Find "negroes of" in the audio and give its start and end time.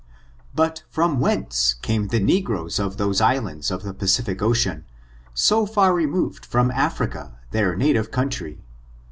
2.19-2.97